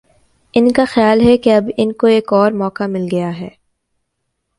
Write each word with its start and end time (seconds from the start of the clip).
ان 0.53 0.71
کا 0.71 0.85
خیال 0.85 1.21
ہے 1.21 1.37
کہ 1.37 1.55
اب 1.55 1.63
ان 1.77 1.93
کو 1.93 2.07
ایک 2.07 2.33
اور 2.33 2.51
موقع 2.51 2.83
مل 2.83 3.07
گیا 3.11 3.39
ہے۔ 3.39 3.49